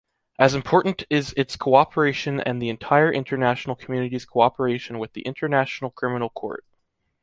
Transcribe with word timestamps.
As 0.39 0.55
important 0.55 1.03
is 1.11 1.31
its 1.37 1.55
cooperation 1.55 2.39
and 2.39 2.59
the 2.59 2.69
entire 2.69 3.13
international 3.13 3.75
community’s 3.75 4.25
cooperation 4.25 4.97
with 4.97 5.13
the 5.13 5.21
International 5.21 5.91
Criminal 5.91 6.31
Court. 6.31 6.65